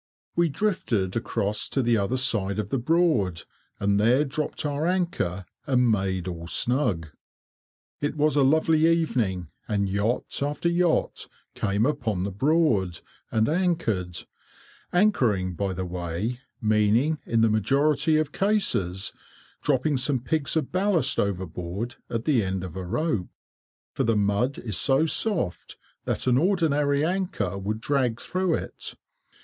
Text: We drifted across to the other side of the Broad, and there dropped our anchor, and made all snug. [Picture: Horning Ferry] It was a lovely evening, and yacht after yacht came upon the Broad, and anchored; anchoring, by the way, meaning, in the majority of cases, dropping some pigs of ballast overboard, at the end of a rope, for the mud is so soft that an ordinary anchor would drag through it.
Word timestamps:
We 0.35 0.49
drifted 0.49 1.15
across 1.15 1.69
to 1.69 1.83
the 1.83 1.95
other 1.97 2.17
side 2.17 2.57
of 2.57 2.69
the 2.69 2.79
Broad, 2.79 3.43
and 3.79 3.99
there 3.99 4.25
dropped 4.25 4.65
our 4.65 4.87
anchor, 4.87 5.45
and 5.67 5.91
made 5.91 6.27
all 6.27 6.47
snug. 6.47 7.03
[Picture: 7.03 7.17
Horning 7.17 7.17
Ferry] 7.99 8.09
It 8.09 8.17
was 8.17 8.35
a 8.35 8.41
lovely 8.43 8.87
evening, 8.87 9.49
and 9.67 9.87
yacht 9.87 10.41
after 10.41 10.69
yacht 10.69 11.27
came 11.53 11.85
upon 11.85 12.23
the 12.23 12.31
Broad, 12.31 13.01
and 13.31 13.47
anchored; 13.47 14.23
anchoring, 14.91 15.53
by 15.53 15.71
the 15.71 15.85
way, 15.85 16.39
meaning, 16.59 17.19
in 17.27 17.41
the 17.41 17.49
majority 17.51 18.17
of 18.17 18.31
cases, 18.31 19.13
dropping 19.61 19.97
some 19.97 20.19
pigs 20.19 20.57
of 20.57 20.71
ballast 20.71 21.19
overboard, 21.19 21.97
at 22.09 22.25
the 22.25 22.43
end 22.43 22.63
of 22.63 22.75
a 22.75 22.83
rope, 22.83 23.29
for 23.93 24.03
the 24.03 24.17
mud 24.17 24.57
is 24.57 24.77
so 24.79 25.05
soft 25.05 25.77
that 26.05 26.25
an 26.25 26.39
ordinary 26.39 27.05
anchor 27.05 27.55
would 27.55 27.79
drag 27.79 28.19
through 28.19 28.55
it. 28.55 28.95